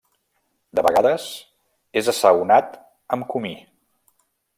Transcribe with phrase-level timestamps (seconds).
[0.77, 1.27] De vegades,
[2.01, 2.73] és assaonat
[3.17, 3.53] amb comí.